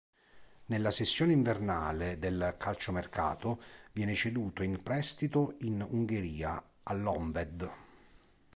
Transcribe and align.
Nella 0.65 0.89
sessione 0.89 1.33
invernale 1.33 2.17
del 2.17 2.55
calciomercato 2.57 3.61
viene 3.91 4.15
ceduto 4.15 4.63
in 4.63 4.81
prestito 4.81 5.53
in 5.59 5.85
Ungheria, 5.87 6.59
all'Honvéd. 6.81 7.69